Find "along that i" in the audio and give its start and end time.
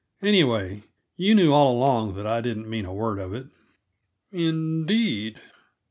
1.77-2.41